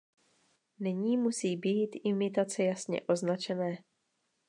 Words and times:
Nyní 0.79 1.17
musí 1.17 1.57
být 1.57 1.85
imitace 2.03 2.63
jasně 2.63 3.01
označené. 3.01 3.77